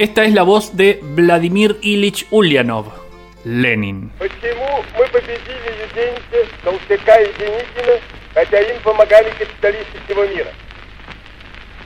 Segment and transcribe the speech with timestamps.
[0.00, 2.86] Esta es la voz de Vladimir Ilich Ulyanov,
[3.44, 4.10] Lenin.
[4.18, 8.00] Почему мы победили Юденича, Толстяка и Деникина,
[8.34, 10.52] хотя им помогали капиталисты всего мира?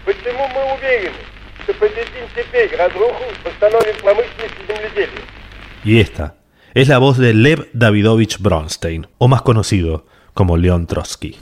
[0.05, 1.23] Почему мы уверены,
[1.63, 5.25] что победим теперь разруху, восстановим промышленность и земледелие?
[5.85, 6.35] Y esta
[6.75, 11.39] es la voz de Lev Davidovich Bronstein, o más conocido como Leon Trotsky.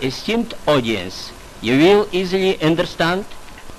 [0.00, 3.24] Esteemed audience, you will easily understand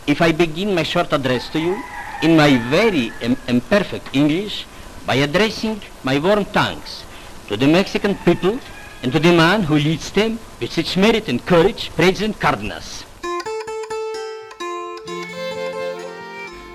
[0.07, 1.77] if I begin my short address to you
[2.23, 4.67] in my very im- imperfect English
[5.07, 7.05] by addressing my warm thanks
[7.49, 8.59] to the Mexican people
[9.03, 13.05] and to the man who leads them with such merit and courage, President Cardenas.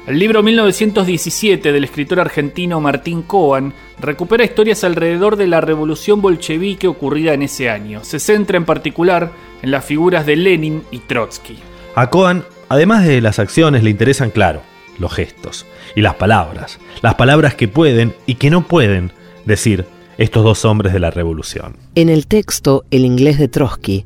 [0.05, 6.87] El libro 1917 del escritor argentino Martín Coan recupera historias alrededor de la revolución bolchevique
[6.87, 8.03] ocurrida en ese año.
[8.03, 11.59] Se centra en particular en las figuras de Lenin y Trotsky.
[11.93, 14.61] A Cohen, además de las acciones, le interesan, claro,
[14.99, 16.79] los gestos y las palabras.
[17.01, 19.11] Las palabras que pueden y que no pueden
[19.45, 19.85] decir
[20.17, 21.77] estos dos hombres de la revolución.
[21.95, 24.05] En el texto El inglés de Trotsky,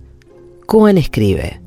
[0.65, 1.59] Cohen escribe,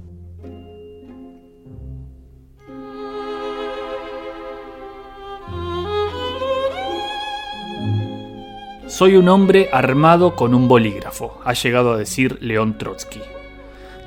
[8.89, 13.21] Soy un hombre armado con un bolígrafo, ha llegado a decir León Trotsky.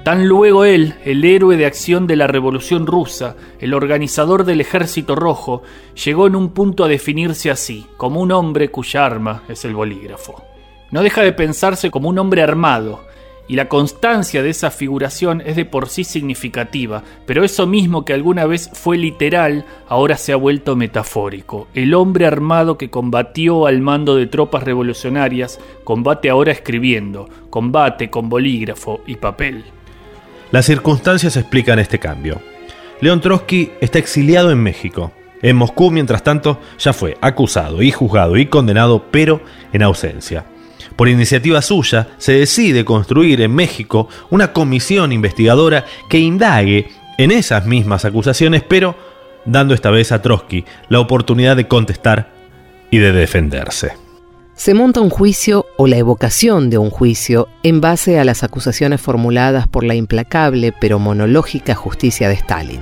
[0.03, 5.13] Tan luego él, el héroe de acción de la Revolución rusa, el organizador del Ejército
[5.13, 5.61] Rojo,
[6.05, 10.41] llegó en un punto a definirse así, como un hombre cuya arma es el bolígrafo.
[10.91, 13.01] No deja de pensarse como un hombre armado,
[13.49, 18.13] y la constancia de esa figuración es de por sí significativa, pero eso mismo que
[18.13, 21.67] alguna vez fue literal, ahora se ha vuelto metafórico.
[21.73, 28.29] El hombre armado que combatió al mando de tropas revolucionarias, combate ahora escribiendo, combate con
[28.29, 29.65] bolígrafo y papel.
[30.51, 32.41] Las circunstancias explican este cambio.
[33.01, 35.11] León Trotsky está exiliado en México.
[35.41, 39.41] En Moscú, mientras tanto, ya fue acusado y juzgado y condenado, pero
[39.71, 40.45] en ausencia.
[40.95, 47.65] Por iniciativa suya, se decide construir en México una comisión investigadora que indague en esas
[47.65, 48.95] mismas acusaciones, pero
[49.45, 52.31] dando esta vez a Trotsky la oportunidad de contestar
[52.91, 54.08] y de defenderse.
[54.59, 58.99] Se monta un juicio o la evocación de un juicio en base a las acusaciones
[58.99, 62.81] formuladas por la implacable pero monológica justicia de Stalin.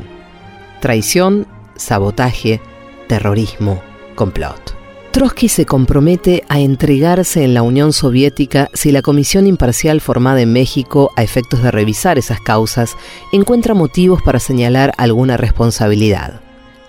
[0.81, 1.45] Traición,
[1.75, 2.61] sabotaje,
[3.07, 3.79] terrorismo,
[4.15, 4.75] complot.
[5.11, 10.51] Trotsky se compromete a entregarse en la Unión Soviética si la comisión imparcial formada en
[10.51, 12.95] México a efectos de revisar esas causas
[13.31, 16.41] encuentra motivos para señalar alguna responsabilidad.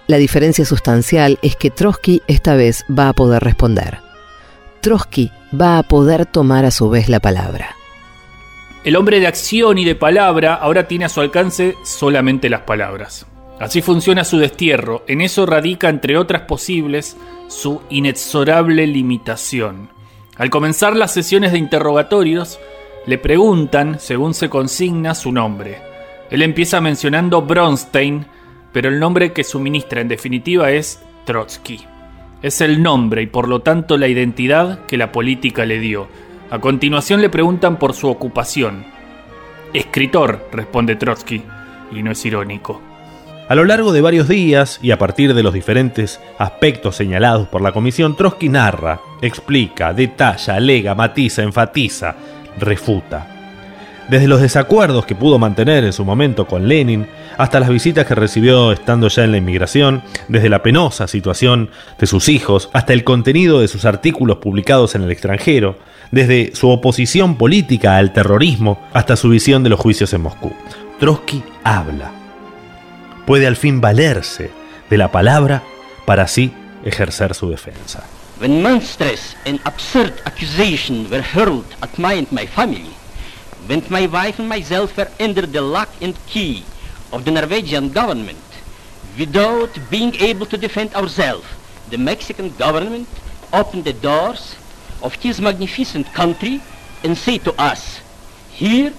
[0.07, 4.08] La diferencia sustancial es que Trotsky esta vez va a poder responder.
[4.89, 7.77] Trotsky va a poder tomar a su vez la palabra.
[8.85, 13.27] El hombre de acción y de palabra ahora tiene a su alcance solamente las palabras.
[13.61, 17.19] Así funciona su destierro, en eso radica, entre otras posibles,
[17.49, 19.91] su inexorable limitación.
[20.39, 22.59] Al comenzar las sesiones de interrogatorios,
[23.05, 25.83] le preguntan, según se consigna, su nombre.
[26.31, 28.25] Él empieza mencionando Bronstein,
[28.73, 31.98] pero el nombre que suministra en definitiva es Trotsky.
[32.41, 36.07] Es el nombre y por lo tanto la identidad que la política le dio.
[36.51, 38.85] A continuación le preguntan por su ocupación.
[39.73, 41.43] Escritor, responde Trotsky,
[41.93, 42.81] y no es irónico.
[43.49, 47.61] A lo largo de varios días y a partir de los diferentes aspectos señalados por
[47.61, 52.15] la comisión, Trotsky narra, explica, detalla, alega, matiza, enfatiza,
[52.59, 53.38] refuta.
[54.09, 58.15] Desde los desacuerdos que pudo mantener en su momento con Lenin, hasta las visitas que
[58.15, 63.05] recibió estando ya en la inmigración, desde la penosa situación de sus hijos, hasta el
[63.05, 65.77] contenido de sus artículos publicados en el extranjero,
[66.11, 70.53] desde su oposición política al terrorismo hasta su visión de los juicios en Moscú.
[70.99, 72.11] Trotsky habla.
[73.27, 74.51] Puede al fin valerse
[74.89, 75.63] de la palabra
[76.07, 76.51] para así
[76.83, 78.05] ejercer su defensa.
[78.41, 82.89] When monstrous and absurd accusations were hurled at my and my family,
[83.69, 86.65] when my wife and myself were under the lock and key
[87.13, 88.39] of the Norwegian government,
[89.19, 91.45] without being able to defend ourselves,
[91.91, 93.07] the Mexican government
[93.53, 94.57] opened the doors
[95.03, 96.61] of his magnificent country
[97.05, 98.01] and said to us,
[98.51, 98.93] here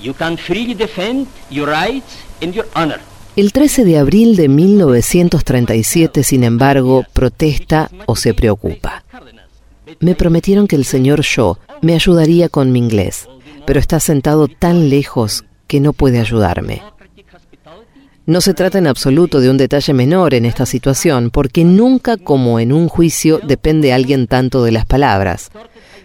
[0.00, 3.00] you can freely defend your rights and your honor.
[3.34, 9.04] El 13 de abril de 1937, sin embargo, protesta o se preocupa.
[10.00, 13.26] Me prometieron que el señor Shaw me ayudaría con mi inglés,
[13.66, 16.82] pero está sentado tan lejos que no puede ayudarme.
[18.24, 22.60] No se trata en absoluto de un detalle menor en esta situación, porque nunca como
[22.60, 25.50] en un juicio depende alguien tanto de las palabras.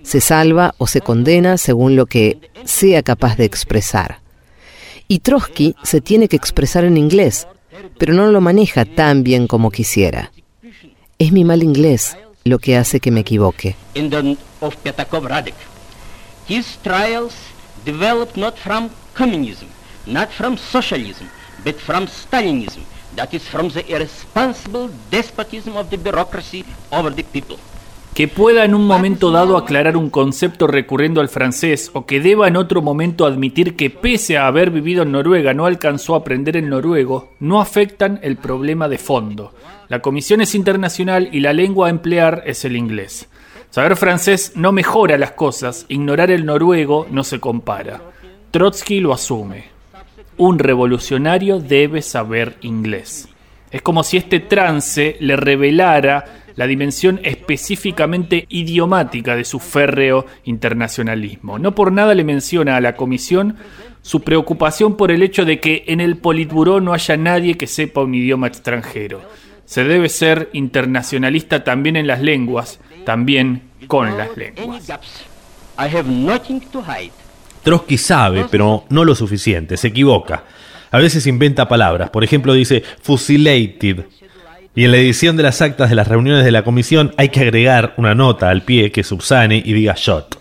[0.01, 4.21] Se salva o se condena según lo que sea capaz de expresar.
[5.07, 7.48] Y Trotsky se tiene que expresar en inglés,
[8.00, 10.31] pero no lo maneja tan bien como quisiera.
[11.19, 13.75] Es mi mal inglés lo que hace que me equivoque.
[16.47, 17.33] His trials
[17.83, 19.67] developed not from communism,
[20.05, 21.27] not from socialism,
[21.63, 22.83] but from Stalinism,
[23.15, 27.57] that is from the irresponsible despotism of the bureaucracy over the people.
[28.17, 32.47] que pueda en un momento dado aclarar un concepto recurriendo al francés o que deba
[32.47, 36.57] en otro momento admitir que pese a haber vivido en Noruega no alcanzó a aprender
[36.57, 39.53] el noruego, no afectan el problema de fondo.
[39.88, 43.29] La comisión es internacional y la lengua a emplear es el inglés.
[43.69, 48.02] Saber francés no mejora las cosas, ignorar el noruego no se compara.
[48.52, 49.66] Trotsky lo asume.
[50.38, 53.28] Un revolucionario debe saber inglés.
[53.72, 56.25] Es como si este trance le revelara
[56.56, 61.60] la dimensión específicamente idiomática de su férreo internacionalismo.
[61.60, 63.58] No por nada le menciona a la comisión
[64.02, 68.02] su preocupación por el hecho de que en el Politburó no haya nadie que sepa
[68.02, 69.22] un idioma extranjero.
[69.66, 74.83] Se debe ser internacionalista también en las lenguas, también con las lenguas.
[77.63, 80.44] Trotsky sabe, pero no lo suficiente, se equivoca.
[80.92, 84.04] A veces inventa palabras, por ejemplo dice fusilated.
[84.75, 87.39] Y en la edición de las actas de las reuniones de la comisión hay que
[87.39, 90.38] agregar una nota al pie que subsane y diga shot.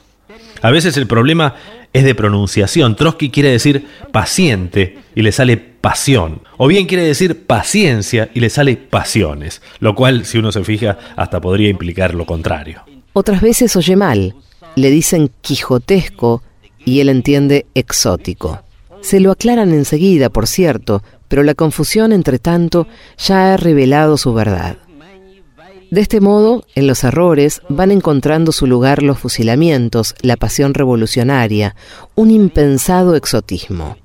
[0.62, 1.54] A veces el problema
[1.92, 2.96] es de pronunciación.
[2.96, 6.42] Trotsky quiere decir paciente y le sale pasión.
[6.56, 9.62] O bien quiere decir paciencia y le sale pasiones.
[9.80, 12.82] Lo cual, si uno se fija, hasta podría implicar lo contrario.
[13.12, 14.34] Otras veces oye mal,
[14.74, 16.42] le dicen quijotesco
[16.84, 18.62] y él entiende exótico.
[19.00, 22.86] Se lo aclaran enseguida, por cierto, pero la confusión, entre tanto,
[23.18, 24.76] ya ha revelado su verdad.
[25.90, 31.76] De este modo, en los errores van encontrando su lugar los fusilamientos, la pasión revolucionaria,
[32.14, 33.96] un impensado exotismo.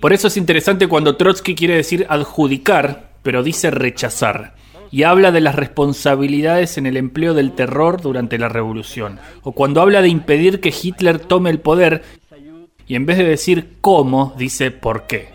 [0.00, 4.54] Por eso es interesante cuando Trotsky quiere decir adjudicar, pero dice rechazar.
[4.90, 9.18] Y habla de las responsabilidades en el empleo del terror durante la revolución.
[9.42, 12.02] O cuando habla de impedir que Hitler tome el poder
[12.86, 15.33] y en vez de decir cómo, dice por qué.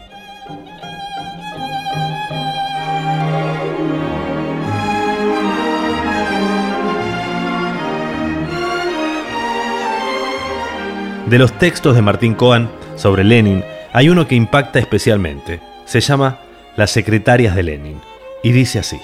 [11.30, 15.60] De los textos de Martín Cohen sobre Lenin, hay uno que impacta especialmente.
[15.86, 16.40] Se llama
[16.76, 18.02] Las secretarias de Lenin.
[18.42, 18.98] Y dice así.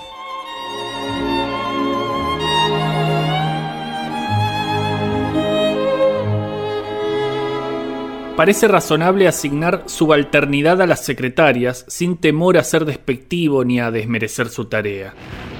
[8.35, 14.49] Parece razonable asignar subalternidad a las secretarias sin temor a ser despectivo ni a desmerecer
[14.49, 15.13] su tarea.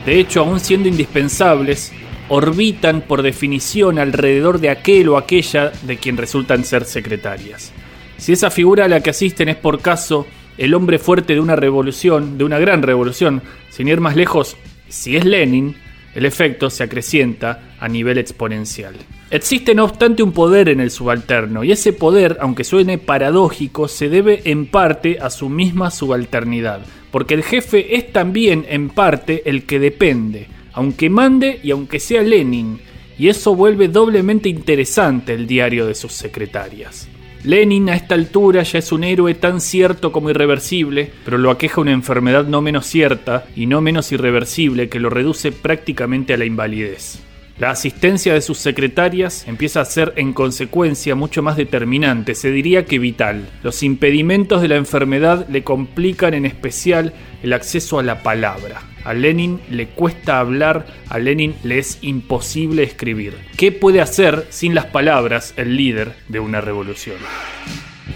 [0.03, 1.93] De hecho, aun siendo indispensables,
[2.29, 7.71] orbitan por definición alrededor de aquel o aquella de quien resultan ser secretarias.
[8.17, 10.25] Si esa figura a la que asisten es por caso
[10.57, 14.55] el hombre fuerte de una revolución, de una gran revolución, sin ir más lejos,
[14.87, 15.75] si es Lenin,
[16.15, 18.95] el efecto se acrecienta a nivel exponencial.
[19.29, 24.07] Existe no obstante un poder en el subalterno, y ese poder, aunque suene paradójico, se
[24.07, 26.81] debe en parte a su misma subalternidad,
[27.11, 32.21] porque el jefe es también en parte el que depende, aunque mande y aunque sea
[32.21, 32.79] Lenin,
[33.17, 37.07] y eso vuelve doblemente interesante el diario de sus secretarias.
[37.43, 41.79] Lenin a esta altura ya es un héroe tan cierto como irreversible, pero lo aqueja
[41.79, 46.45] una enfermedad no menos cierta y no menos irreversible que lo reduce prácticamente a la
[46.45, 47.19] invalidez.
[47.57, 52.83] La asistencia de sus secretarias empieza a ser en consecuencia mucho más determinante, se diría
[52.83, 53.47] que vital.
[53.63, 57.13] Los impedimentos de la enfermedad le complican en especial
[57.43, 58.81] el acceso a la palabra.
[59.05, 63.35] A Lenin le cuesta hablar, a Lenin le es imposible escribir.
[63.55, 67.17] ¿Qué puede hacer sin las palabras el líder de una revolución?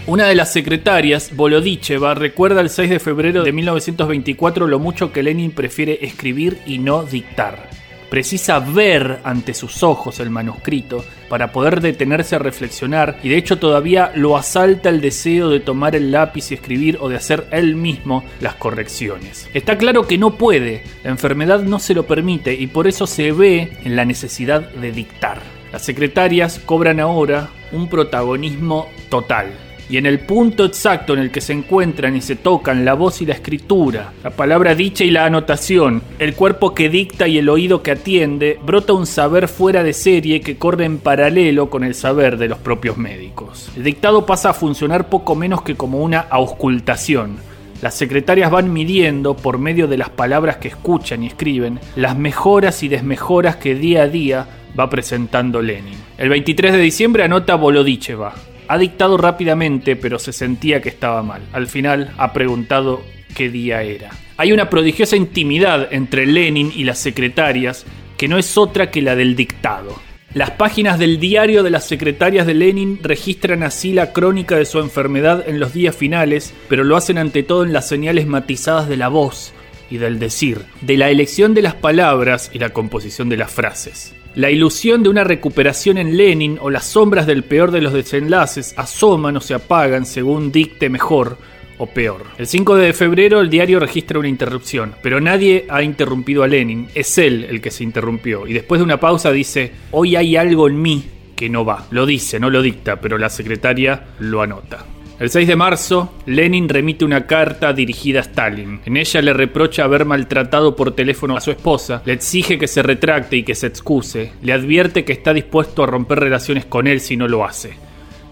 [0.06, 5.22] Una de las secretarias, Volodicheva, recuerda el 6 de febrero de 1924 lo mucho que
[5.22, 7.79] Lenin prefiere escribir y no dictar.
[8.10, 13.60] Precisa ver ante sus ojos el manuscrito para poder detenerse a reflexionar y de hecho
[13.60, 17.76] todavía lo asalta el deseo de tomar el lápiz y escribir o de hacer él
[17.76, 19.48] mismo las correcciones.
[19.54, 23.30] Está claro que no puede, la enfermedad no se lo permite y por eso se
[23.30, 25.38] ve en la necesidad de dictar.
[25.72, 29.52] Las secretarias cobran ahora un protagonismo total
[29.90, 33.20] y en el punto exacto en el que se encuentran y se tocan la voz
[33.22, 37.48] y la escritura, la palabra dicha y la anotación, el cuerpo que dicta y el
[37.48, 41.96] oído que atiende, brota un saber fuera de serie que corre en paralelo con el
[41.96, 43.68] saber de los propios médicos.
[43.76, 47.38] El dictado pasa a funcionar poco menos que como una auscultación.
[47.82, 52.82] Las secretarias van midiendo, por medio de las palabras que escuchan y escriben, las mejoras
[52.84, 54.46] y desmejoras que día a día
[54.78, 55.98] va presentando Lenin.
[56.16, 58.34] El 23 de diciembre anota Volodicheva.
[58.70, 61.42] Ha dictado rápidamente, pero se sentía que estaba mal.
[61.52, 63.02] Al final ha preguntado
[63.34, 64.10] qué día era.
[64.36, 67.84] Hay una prodigiosa intimidad entre Lenin y las secretarias,
[68.16, 70.00] que no es otra que la del dictado.
[70.34, 74.78] Las páginas del diario de las secretarias de Lenin registran así la crónica de su
[74.78, 78.96] enfermedad en los días finales, pero lo hacen ante todo en las señales matizadas de
[78.96, 79.52] la voz
[79.90, 84.14] y del decir, de la elección de las palabras y la composición de las frases.
[84.40, 88.72] La ilusión de una recuperación en Lenin o las sombras del peor de los desenlaces
[88.78, 91.36] asoman o se apagan según dicte mejor
[91.76, 92.24] o peor.
[92.38, 96.88] El 5 de febrero el diario registra una interrupción, pero nadie ha interrumpido a Lenin,
[96.94, 100.68] es él el que se interrumpió y después de una pausa dice, hoy hay algo
[100.68, 101.04] en mí
[101.36, 101.84] que no va.
[101.90, 104.86] Lo dice, no lo dicta, pero la secretaria lo anota.
[105.20, 108.80] El 6 de marzo, Lenin remite una carta dirigida a Stalin.
[108.86, 112.82] En ella le reprocha haber maltratado por teléfono a su esposa, le exige que se
[112.82, 117.02] retracte y que se excuse, le advierte que está dispuesto a romper relaciones con él
[117.02, 117.74] si no lo hace.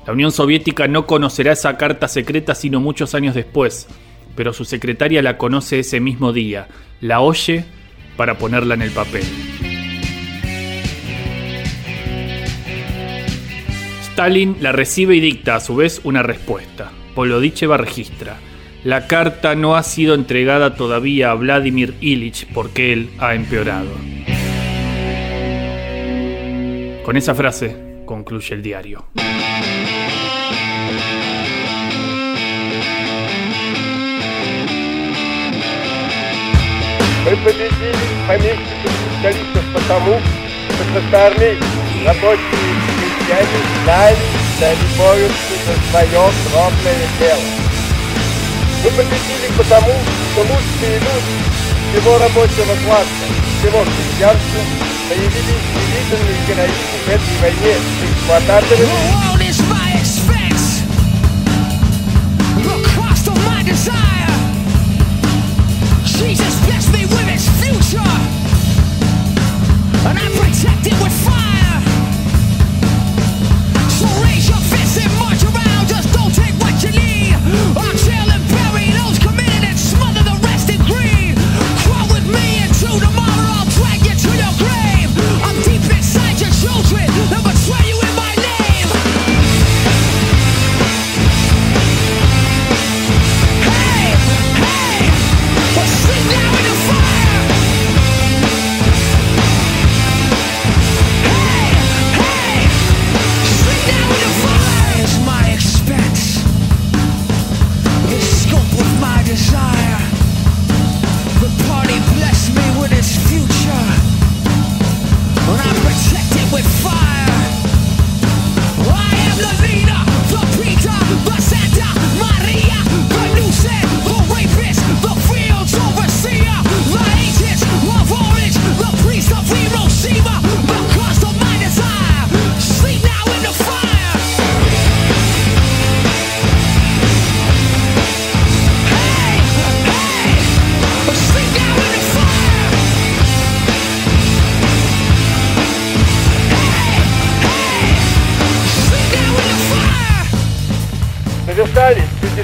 [0.06, 3.86] La Unión Soviética no conocerá esa carta secreta sino muchos años después,
[4.34, 6.68] pero su secretaria la conoce ese mismo día,
[7.02, 7.66] la oye
[8.16, 9.24] para ponerla en el papel.
[14.17, 16.91] Stalin la recibe y dicta a su vez una respuesta.
[17.15, 18.37] Polodicheva registra.
[18.83, 23.91] La carta no ha sido entregada todavía a Vladimir Ilich porque él ha empeorado.
[27.03, 29.05] Con esa frase concluye el diario.
[37.25, 37.95] Мы победили
[38.27, 41.63] помещиков специалистов потому, что красноармейцы,
[42.05, 42.96] рабочие
[43.27, 44.17] и крестьяне знали,
[44.55, 47.47] что они борются за свое кровное дело.
[48.83, 49.93] Мы победили потому,
[50.31, 51.35] что лучшие люди
[51.91, 53.25] всего рабочего класса,
[53.59, 54.61] всего крестьянства
[55.07, 56.73] проявили невиданный героизм
[57.05, 60.81] в этой войне с эксплуататорами The world is my expense.
[62.63, 64.33] The cost of my desire.
[66.03, 68.13] Jesus blessed me with its future.
[70.07, 71.36] And I protect it with fire.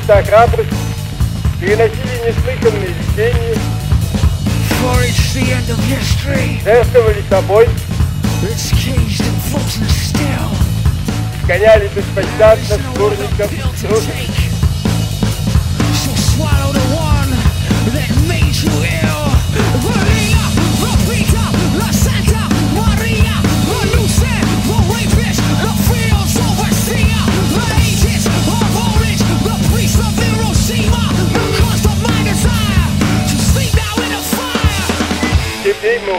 [0.05, 0.69] всегда храбрость,
[1.59, 3.57] переносили неслыханные видения,
[6.63, 7.69] жертвовали собой,
[11.47, 14.15] гоняли беспощадно шкурников и трусов.
[17.93, 19.04] that made you ill.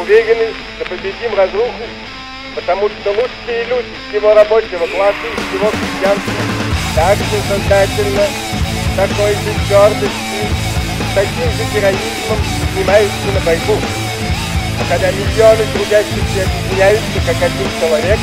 [0.06, 1.82] Уверены, что победим разруху,
[2.54, 6.34] потому что лучшие люди всего рабочего класса и всего крестьянства
[6.94, 10.46] так же сознательно, с такой же твердостью,
[11.10, 13.82] с таким же героизмом поднимаются на борьбу.
[14.78, 18.20] А когда миллионы трудящихся объединяются как один человек,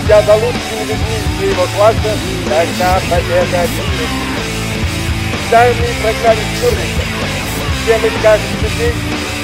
[0.00, 2.16] идя за лучшими людьми своего класса,
[2.48, 4.40] тогда победа обеспечена.
[5.50, 7.04] С армией прогнали шкурников.
[7.84, 8.94] Все мы скажем теперь,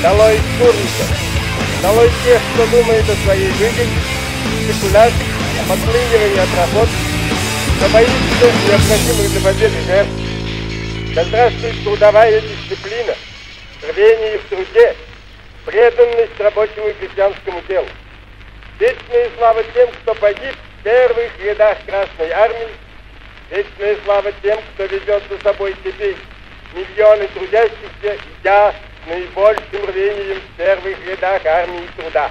[0.02, 1.20] долой шкурников,
[1.82, 3.88] долой тех, кто думает о своей выгоде,
[4.64, 5.26] спекуляции,
[5.68, 6.92] подклинивании от работы,
[7.76, 10.10] кто боится необходимых для победы жертв.
[11.14, 13.14] Да здравствует трудовая дисциплина,
[13.88, 14.96] рвение в труде,
[15.64, 17.88] преданность рабочему и крестьянскому делу.
[18.78, 22.68] Вечная слава тем, кто погиб в первых рядах Красной Армии,
[23.50, 26.16] вечная слава тем, кто ведет за собой теперь
[26.74, 28.74] миллионы трудящихся, идя
[29.06, 32.30] наибольшим рвением в первых рядах армии труда.